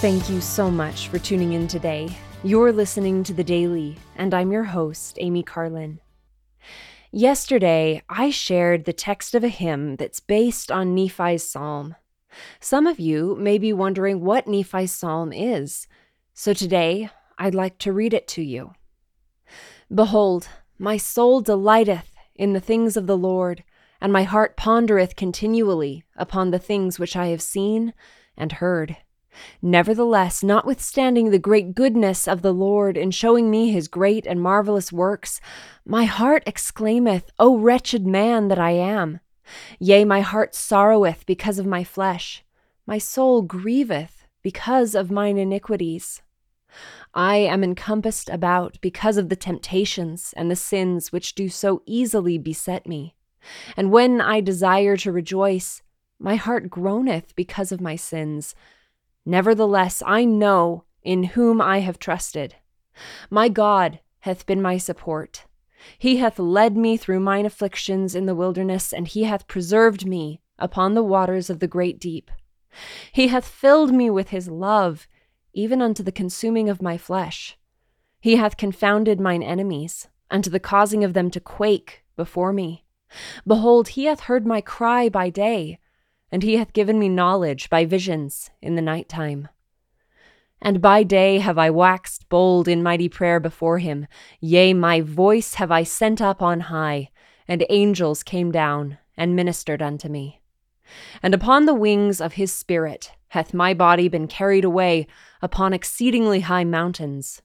Thank 0.00 0.30
you 0.30 0.40
so 0.40 0.70
much 0.70 1.08
for 1.08 1.18
tuning 1.18 1.52
in 1.52 1.68
today. 1.68 2.08
You're 2.42 2.72
listening 2.72 3.22
to 3.24 3.34
The 3.34 3.44
Daily, 3.44 3.98
and 4.16 4.32
I'm 4.32 4.50
your 4.50 4.64
host, 4.64 5.18
Amy 5.20 5.42
Carlin. 5.42 6.00
Yesterday, 7.12 8.02
I 8.08 8.30
shared 8.30 8.86
the 8.86 8.94
text 8.94 9.34
of 9.34 9.44
a 9.44 9.48
hymn 9.48 9.96
that's 9.96 10.18
based 10.18 10.72
on 10.72 10.94
Nephi's 10.94 11.44
psalm. 11.44 11.96
Some 12.60 12.86
of 12.86 12.98
you 12.98 13.36
may 13.38 13.58
be 13.58 13.74
wondering 13.74 14.22
what 14.22 14.46
Nephi's 14.46 14.90
psalm 14.90 15.34
is, 15.34 15.86
so 16.32 16.54
today 16.54 17.10
I'd 17.36 17.54
like 17.54 17.76
to 17.80 17.92
read 17.92 18.14
it 18.14 18.26
to 18.28 18.42
you. 18.42 18.72
Behold, 19.94 20.48
my 20.78 20.96
soul 20.96 21.42
delighteth 21.42 22.10
in 22.34 22.54
the 22.54 22.60
things 22.60 22.96
of 22.96 23.06
the 23.06 23.18
Lord, 23.18 23.64
and 24.00 24.14
my 24.14 24.22
heart 24.22 24.56
pondereth 24.56 25.14
continually 25.14 26.04
upon 26.16 26.52
the 26.52 26.58
things 26.58 26.98
which 26.98 27.16
I 27.16 27.26
have 27.26 27.42
seen 27.42 27.92
and 28.34 28.52
heard. 28.52 28.96
Nevertheless, 29.62 30.42
notwithstanding 30.42 31.30
the 31.30 31.38
great 31.38 31.74
goodness 31.74 32.26
of 32.26 32.42
the 32.42 32.52
Lord 32.52 32.96
in 32.96 33.10
showing 33.10 33.50
me 33.50 33.70
his 33.70 33.88
great 33.88 34.26
and 34.26 34.40
marvelous 34.40 34.92
works, 34.92 35.40
my 35.84 36.04
heart 36.04 36.42
exclaimeth, 36.46 37.30
O 37.38 37.58
wretched 37.58 38.06
man 38.06 38.48
that 38.48 38.58
I 38.58 38.72
am! 38.72 39.20
Yea, 39.78 40.04
my 40.04 40.20
heart 40.20 40.54
sorroweth 40.54 41.26
because 41.26 41.58
of 41.58 41.66
my 41.66 41.84
flesh. 41.84 42.44
My 42.86 42.98
soul 42.98 43.42
grieveth 43.42 44.24
because 44.42 44.94
of 44.94 45.10
mine 45.10 45.38
iniquities. 45.38 46.22
I 47.14 47.36
am 47.36 47.64
encompassed 47.64 48.28
about 48.28 48.80
because 48.80 49.16
of 49.16 49.28
the 49.28 49.36
temptations 49.36 50.32
and 50.36 50.50
the 50.50 50.56
sins 50.56 51.12
which 51.12 51.34
do 51.34 51.48
so 51.48 51.82
easily 51.84 52.38
beset 52.38 52.86
me. 52.86 53.16
And 53.76 53.90
when 53.90 54.20
I 54.20 54.40
desire 54.40 54.96
to 54.98 55.12
rejoice, 55.12 55.82
my 56.18 56.36
heart 56.36 56.70
groaneth 56.70 57.34
because 57.34 57.72
of 57.72 57.80
my 57.80 57.96
sins. 57.96 58.54
Nevertheless, 59.24 60.02
I 60.06 60.24
know 60.24 60.84
in 61.02 61.24
whom 61.24 61.60
I 61.60 61.80
have 61.80 61.98
trusted. 61.98 62.56
My 63.30 63.48
God 63.48 64.00
hath 64.20 64.46
been 64.46 64.62
my 64.62 64.78
support. 64.78 65.46
He 65.98 66.18
hath 66.18 66.38
led 66.38 66.76
me 66.76 66.96
through 66.96 67.20
mine 67.20 67.46
afflictions 67.46 68.14
in 68.14 68.26
the 68.26 68.34
wilderness, 68.34 68.92
and 68.92 69.08
he 69.08 69.24
hath 69.24 69.48
preserved 69.48 70.06
me 70.06 70.40
upon 70.58 70.94
the 70.94 71.02
waters 71.02 71.48
of 71.48 71.60
the 71.60 71.66
great 71.66 71.98
deep. 71.98 72.30
He 73.12 73.28
hath 73.28 73.46
filled 73.46 73.92
me 73.92 74.10
with 74.10 74.28
his 74.28 74.48
love, 74.48 75.08
even 75.52 75.80
unto 75.80 76.02
the 76.02 76.12
consuming 76.12 76.68
of 76.68 76.82
my 76.82 76.98
flesh. 76.98 77.58
He 78.20 78.36
hath 78.36 78.56
confounded 78.56 79.18
mine 79.20 79.42
enemies, 79.42 80.08
unto 80.30 80.50
the 80.50 80.60
causing 80.60 81.02
of 81.02 81.14
them 81.14 81.30
to 81.30 81.40
quake 81.40 82.04
before 82.16 82.52
me. 82.52 82.84
Behold, 83.46 83.88
he 83.88 84.04
hath 84.04 84.20
heard 84.20 84.46
my 84.46 84.60
cry 84.60 85.08
by 85.08 85.30
day, 85.30 85.78
and 86.32 86.42
he 86.42 86.56
hath 86.56 86.72
given 86.72 86.98
me 86.98 87.08
knowledge 87.08 87.68
by 87.70 87.84
visions 87.84 88.50
in 88.62 88.74
the 88.74 88.82
night 88.82 89.08
time. 89.08 89.48
And 90.62 90.80
by 90.80 91.02
day 91.02 91.38
have 91.38 91.58
I 91.58 91.70
waxed 91.70 92.28
bold 92.28 92.68
in 92.68 92.82
mighty 92.82 93.08
prayer 93.08 93.40
before 93.40 93.78
him. 93.78 94.06
Yea, 94.40 94.74
my 94.74 95.00
voice 95.00 95.54
have 95.54 95.70
I 95.70 95.84
sent 95.84 96.20
up 96.20 96.42
on 96.42 96.60
high, 96.60 97.10
and 97.48 97.64
angels 97.70 98.22
came 98.22 98.52
down 98.52 98.98
and 99.16 99.34
ministered 99.34 99.80
unto 99.80 100.08
me. 100.08 100.40
And 101.22 101.34
upon 101.34 101.64
the 101.64 101.74
wings 101.74 102.20
of 102.20 102.34
his 102.34 102.52
Spirit 102.52 103.12
hath 103.28 103.54
my 103.54 103.72
body 103.72 104.08
been 104.08 104.26
carried 104.26 104.64
away 104.64 105.06
upon 105.40 105.72
exceedingly 105.72 106.40
high 106.40 106.64
mountains. 106.64 107.40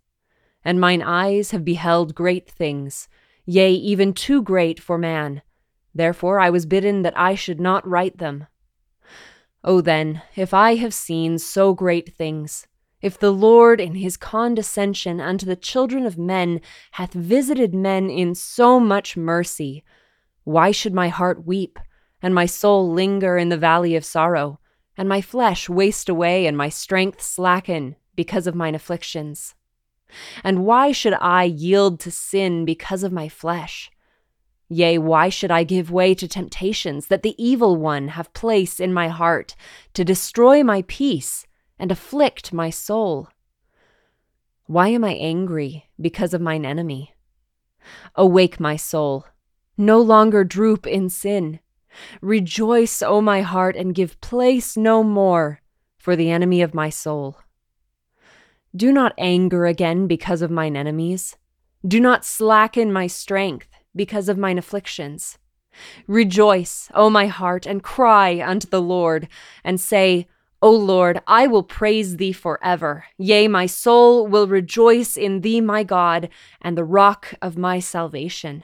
And 0.63 0.79
mine 0.79 1.01
eyes 1.01 1.51
have 1.51 1.63
beheld 1.63 2.15
great 2.15 2.49
things, 2.49 3.07
yea, 3.45 3.71
even 3.71 4.13
too 4.13 4.41
great 4.41 4.79
for 4.79 4.97
man. 4.97 5.41
Therefore 5.93 6.39
I 6.39 6.49
was 6.49 6.65
bidden 6.65 7.03
that 7.03 7.17
I 7.17 7.35
should 7.35 7.61
not 7.61 7.87
write 7.87 8.17
them. 8.17 8.47
O 9.67 9.81
then, 9.81 10.21
if 10.35 10.53
I 10.53 10.75
have 10.75 10.93
seen 10.93 11.39
so 11.39 11.73
great 11.73 12.15
things, 12.15 12.67
if 13.01 13.17
the 13.17 13.31
Lord 13.31 13.81
in 13.81 13.95
his 13.95 14.15
condescension 14.15 15.19
unto 15.19 15.43
the 15.43 15.55
children 15.55 16.05
of 16.05 16.19
men 16.19 16.61
hath 16.91 17.13
visited 17.13 17.73
men 17.73 18.07
in 18.07 18.35
so 18.35 18.79
much 18.79 19.17
mercy, 19.17 19.83
why 20.43 20.69
should 20.69 20.93
my 20.93 21.07
heart 21.07 21.47
weep, 21.47 21.79
and 22.21 22.35
my 22.35 22.45
soul 22.45 22.93
linger 22.93 23.39
in 23.39 23.49
the 23.49 23.57
valley 23.57 23.95
of 23.95 24.05
sorrow, 24.05 24.59
and 24.97 25.09
my 25.09 25.19
flesh 25.19 25.67
waste 25.67 26.09
away, 26.09 26.45
and 26.45 26.55
my 26.55 26.69
strength 26.69 27.19
slacken 27.19 27.95
because 28.15 28.45
of 28.45 28.53
mine 28.53 28.75
afflictions? 28.75 29.55
And 30.43 30.63
why 30.63 30.91
should 30.91 31.15
I 31.19 31.45
yield 31.45 31.99
to 32.01 32.11
sin 32.11 32.65
because 32.65 33.01
of 33.01 33.11
my 33.11 33.29
flesh? 33.29 33.89
Yea, 34.67 34.97
why 34.97 35.29
should 35.29 35.51
I 35.51 35.63
give 35.63 35.91
way 35.91 36.15
to 36.15 36.27
temptations 36.27 37.07
that 37.07 37.21
the 37.21 37.35
evil 37.43 37.75
one 37.75 38.09
have 38.09 38.33
place 38.33 38.79
in 38.79 38.93
my 38.93 39.09
heart 39.09 39.55
to 39.93 40.03
destroy 40.03 40.63
my 40.63 40.83
peace 40.87 41.45
and 41.77 41.91
afflict 41.91 42.51
my 42.51 42.71
soul? 42.71 43.29
Why 44.65 44.87
am 44.87 45.03
I 45.03 45.13
angry 45.13 45.85
because 46.01 46.33
of 46.33 46.41
mine 46.41 46.65
enemy? 46.65 47.13
Awake, 48.15 48.59
my 48.59 48.75
soul, 48.75 49.27
no 49.77 50.01
longer 50.01 50.43
droop 50.43 50.87
in 50.87 51.09
sin. 51.09 51.59
Rejoice, 52.19 53.03
O 53.03 53.21
my 53.21 53.41
heart, 53.41 53.75
and 53.75 53.93
give 53.93 54.19
place 54.19 54.75
no 54.75 55.03
more 55.03 55.61
for 55.99 56.15
the 56.15 56.31
enemy 56.31 56.63
of 56.63 56.73
my 56.73 56.89
soul. 56.89 57.37
Do 58.75 58.91
not 58.91 59.13
anger 59.19 59.67
again 59.67 60.07
because 60.07 60.41
of 60.41 60.49
mine 60.49 60.75
enemies. 60.75 61.37
Do 61.87 61.99
not 61.99 62.25
slacken 62.25 62.91
my 62.91 63.05
strength 63.05 63.74
because 63.95 64.29
of 64.29 64.37
mine 64.37 64.57
afflictions. 64.57 65.37
Rejoice, 66.07 66.89
O 66.93 67.09
my 67.09 67.27
heart, 67.27 67.65
and 67.65 67.83
cry 67.83 68.41
unto 68.45 68.67
the 68.67 68.81
Lord, 68.81 69.27
and 69.63 69.79
say, 69.79 70.27
O 70.61 70.71
Lord, 70.71 71.21
I 71.27 71.47
will 71.47 71.63
praise 71.63 72.17
thee 72.17 72.31
forever. 72.31 73.05
Yea, 73.17 73.47
my 73.47 73.65
soul 73.65 74.25
will 74.25 74.47
rejoice 74.47 75.17
in 75.17 75.41
thee, 75.41 75.61
my 75.61 75.83
God, 75.83 76.29
and 76.61 76.77
the 76.77 76.83
rock 76.83 77.33
of 77.41 77.57
my 77.57 77.79
salvation. 77.79 78.63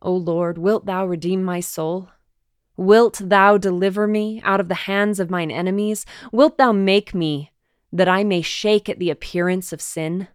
O 0.00 0.12
Lord, 0.14 0.58
wilt 0.58 0.86
thou 0.86 1.06
redeem 1.06 1.44
my 1.44 1.60
soul? 1.60 2.10
Wilt 2.76 3.20
thou 3.22 3.58
deliver 3.58 4.06
me 4.06 4.40
out 4.44 4.60
of 4.60 4.68
the 4.68 4.86
hands 4.86 5.20
of 5.20 5.30
mine 5.30 5.50
enemies? 5.50 6.06
Wilt 6.32 6.56
thou 6.56 6.72
make 6.72 7.14
me 7.14 7.52
that 7.92 8.08
I 8.08 8.24
may 8.24 8.42
shake 8.42 8.88
at 8.88 8.98
the 8.98 9.10
appearance 9.10 9.72
of 9.72 9.82
sin? 9.82 10.28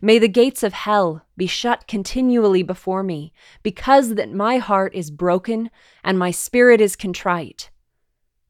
May 0.00 0.18
the 0.18 0.28
gates 0.28 0.62
of 0.62 0.72
hell 0.72 1.26
be 1.36 1.46
shut 1.46 1.86
continually 1.86 2.62
before 2.62 3.02
me, 3.02 3.32
because 3.62 4.14
that 4.14 4.32
my 4.32 4.58
heart 4.58 4.94
is 4.94 5.10
broken 5.10 5.70
and 6.02 6.18
my 6.18 6.30
spirit 6.30 6.80
is 6.80 6.96
contrite. 6.96 7.70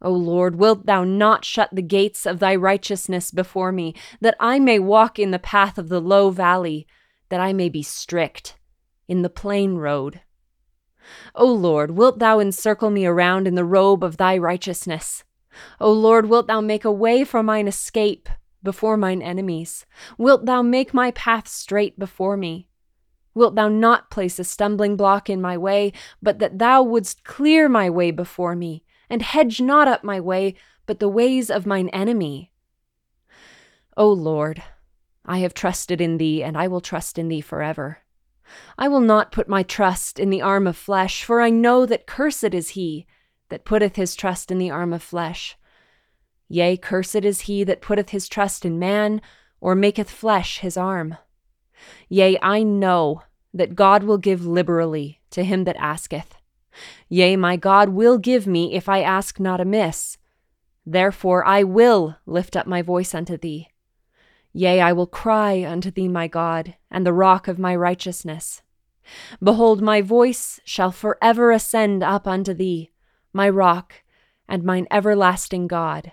O 0.00 0.12
Lord, 0.12 0.56
wilt 0.56 0.86
thou 0.86 1.02
not 1.04 1.44
shut 1.44 1.70
the 1.72 1.82
gates 1.82 2.24
of 2.24 2.38
thy 2.38 2.54
righteousness 2.54 3.30
before 3.30 3.72
me, 3.72 3.94
that 4.20 4.36
I 4.38 4.58
may 4.60 4.78
walk 4.78 5.18
in 5.18 5.32
the 5.32 5.38
path 5.38 5.76
of 5.76 5.88
the 5.88 6.00
low 6.00 6.30
valley, 6.30 6.86
that 7.30 7.40
I 7.40 7.52
may 7.52 7.68
be 7.68 7.82
strict 7.82 8.56
in 9.08 9.22
the 9.22 9.30
plain 9.30 9.74
road? 9.74 10.20
O 11.34 11.46
Lord, 11.46 11.92
wilt 11.92 12.18
thou 12.18 12.38
encircle 12.38 12.90
me 12.90 13.06
around 13.06 13.48
in 13.48 13.54
the 13.54 13.64
robe 13.64 14.04
of 14.04 14.18
thy 14.18 14.36
righteousness? 14.38 15.24
O 15.80 15.90
Lord, 15.90 16.26
wilt 16.26 16.46
thou 16.46 16.60
make 16.60 16.84
a 16.84 16.92
way 16.92 17.24
for 17.24 17.42
mine 17.42 17.66
escape 17.66 18.28
before 18.62 18.96
mine 18.96 19.22
enemies? 19.22 19.86
Wilt 20.16 20.46
thou 20.46 20.62
make 20.62 20.92
my 20.92 21.10
path 21.12 21.48
straight 21.48 21.98
before 21.98 22.36
me? 22.36 22.68
Wilt 23.34 23.54
thou 23.54 23.68
not 23.68 24.10
place 24.10 24.38
a 24.38 24.44
stumbling 24.44 24.96
block 24.96 25.30
in 25.30 25.40
my 25.40 25.56
way, 25.56 25.92
but 26.22 26.38
that 26.38 26.58
thou 26.58 26.82
wouldst 26.82 27.24
clear 27.24 27.68
my 27.68 27.88
way 27.88 28.10
before 28.10 28.56
me, 28.56 28.84
and 29.08 29.22
hedge 29.22 29.60
not 29.60 29.86
up 29.86 30.02
my 30.02 30.20
way, 30.20 30.54
but 30.86 30.98
the 30.98 31.08
ways 31.08 31.50
of 31.50 31.66
mine 31.66 31.88
enemy? 31.90 32.52
O 33.96 34.08
Lord, 34.08 34.62
I 35.24 35.38
have 35.38 35.54
trusted 35.54 36.00
in 36.00 36.16
thee, 36.16 36.42
and 36.42 36.56
I 36.56 36.68
will 36.68 36.80
trust 36.80 37.18
in 37.18 37.28
thee 37.28 37.40
forever. 37.40 37.98
I 38.78 38.88
will 38.88 39.00
not 39.00 39.32
put 39.32 39.48
my 39.48 39.62
trust 39.62 40.18
in 40.18 40.30
the 40.30 40.40
arm 40.40 40.66
of 40.66 40.76
flesh, 40.76 41.22
for 41.22 41.40
I 41.40 41.50
know 41.50 41.84
that 41.84 42.06
cursed 42.06 42.54
is 42.54 42.70
he 42.70 43.06
that 43.50 43.64
putteth 43.64 43.96
his 43.96 44.14
trust 44.14 44.50
in 44.50 44.58
the 44.58 44.70
arm 44.70 44.92
of 44.92 45.02
flesh. 45.02 45.57
Yea, 46.48 46.76
cursed 46.76 47.16
is 47.16 47.42
he 47.42 47.64
that 47.64 47.82
putteth 47.82 48.10
his 48.10 48.28
trust 48.28 48.64
in 48.64 48.78
man, 48.78 49.20
or 49.60 49.74
maketh 49.74 50.10
flesh 50.10 50.58
his 50.58 50.76
arm. 50.76 51.16
Yea, 52.08 52.38
I 52.42 52.62
know 52.62 53.22
that 53.52 53.74
God 53.74 54.02
will 54.02 54.18
give 54.18 54.46
liberally 54.46 55.20
to 55.30 55.44
him 55.44 55.64
that 55.64 55.76
asketh. 55.76 56.36
Yea, 57.08 57.36
my 57.36 57.56
God 57.56 57.90
will 57.90 58.18
give 58.18 58.46
me 58.46 58.74
if 58.74 58.88
I 58.88 59.02
ask 59.02 59.40
not 59.40 59.60
amiss. 59.60 60.16
Therefore 60.86 61.44
I 61.44 61.64
will 61.64 62.16
lift 62.24 62.56
up 62.56 62.66
my 62.66 62.82
voice 62.82 63.14
unto 63.14 63.36
thee. 63.36 63.68
Yea, 64.52 64.80
I 64.80 64.92
will 64.92 65.06
cry 65.06 65.64
unto 65.64 65.90
thee, 65.90 66.08
my 66.08 66.28
God, 66.28 66.74
and 66.90 67.04
the 67.04 67.12
rock 67.12 67.48
of 67.48 67.58
my 67.58 67.76
righteousness. 67.76 68.62
Behold, 69.42 69.82
my 69.82 70.00
voice 70.00 70.60
shall 70.64 70.90
forever 70.90 71.50
ascend 71.50 72.02
up 72.02 72.26
unto 72.26 72.54
thee, 72.54 72.90
my 73.32 73.48
rock, 73.48 73.94
and 74.48 74.62
mine 74.62 74.86
everlasting 74.90 75.66
God. 75.66 76.12